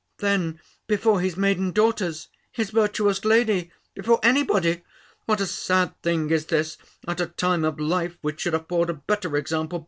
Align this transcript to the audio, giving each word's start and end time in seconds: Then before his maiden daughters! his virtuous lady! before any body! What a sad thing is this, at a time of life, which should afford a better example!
Then 0.17 0.59
before 0.87 1.21
his 1.21 1.37
maiden 1.37 1.69
daughters! 1.71 2.29
his 2.51 2.71
virtuous 2.71 3.23
lady! 3.23 3.71
before 3.93 4.19
any 4.23 4.41
body! 4.41 4.81
What 5.27 5.39
a 5.39 5.45
sad 5.45 5.93
thing 6.01 6.31
is 6.31 6.47
this, 6.47 6.79
at 7.07 7.21
a 7.21 7.27
time 7.27 7.63
of 7.63 7.79
life, 7.79 8.17
which 8.21 8.41
should 8.41 8.55
afford 8.55 8.89
a 8.89 8.95
better 8.95 9.37
example! 9.37 9.79